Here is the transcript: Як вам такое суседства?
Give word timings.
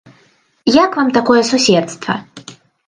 Як 0.83 0.91
вам 1.01 1.11
такое 1.19 1.41
суседства? 1.51 2.21